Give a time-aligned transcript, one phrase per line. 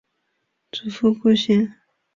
[0.71, 1.75] 祖父顾显。